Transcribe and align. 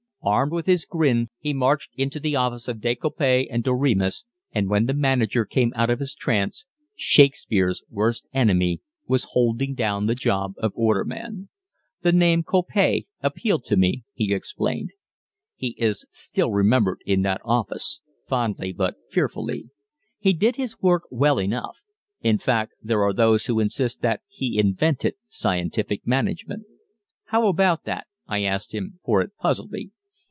Armed 0.23 0.51
with 0.51 0.67
his 0.67 0.85
grin, 0.85 1.31
he 1.39 1.51
marched 1.51 1.93
into 1.95 2.19
the 2.19 2.35
office 2.35 2.67
of 2.67 2.79
De 2.79 2.93
Coppet 2.93 3.47
& 3.49 3.53
Doremus, 3.63 4.23
and 4.51 4.69
when 4.69 4.85
the 4.85 4.93
manager 4.93 5.45
came 5.45 5.73
out 5.75 5.89
of 5.89 5.99
his 5.99 6.13
trance 6.13 6.63
Shakespeare's 6.95 7.81
worst 7.89 8.27
enemy 8.31 8.81
was 9.07 9.29
holding 9.31 9.73
down 9.73 10.05
the 10.05 10.13
job 10.13 10.53
of 10.59 10.73
order 10.75 11.03
man. 11.03 11.49
"The 12.03 12.11
name 12.11 12.43
Coppet 12.43 13.07
appealed 13.21 13.65
to 13.65 13.75
me," 13.75 14.03
he 14.13 14.31
explains. 14.31 14.91
He 15.55 15.73
is 15.79 16.05
still 16.11 16.51
remembered 16.51 16.99
in 17.07 17.23
that 17.23 17.41
office, 17.43 18.01
fondly 18.27 18.71
but 18.73 18.97
fearfully. 19.09 19.69
He 20.19 20.33
did 20.33 20.55
his 20.55 20.79
work 20.79 21.07
well 21.09 21.39
enough; 21.39 21.77
in 22.21 22.37
fact, 22.37 22.73
there 22.79 23.01
are 23.01 23.13
those 23.13 23.47
who 23.47 23.59
insist 23.59 24.03
that 24.03 24.21
he 24.27 24.59
invented 24.59 25.15
scientific 25.27 26.05
management. 26.05 26.67
"How 27.25 27.47
about 27.47 27.85
that?" 27.85 28.05
I 28.27 28.43
asked 28.43 28.75
him, 28.75 28.99
for 29.03 29.21
it 29.21 29.35
puzzled 29.37 29.71
me. 29.71 29.89